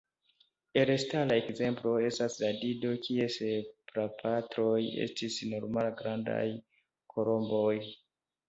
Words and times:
Elstara 0.83 1.35
ekzemplo 1.41 1.91
estas 2.05 2.37
la 2.45 2.49
dido, 2.63 2.95
kies 3.07 3.37
prapatroj 3.93 4.81
estis 5.07 5.39
normal-grandaj 5.53 6.43
kolomboj. 7.17 7.79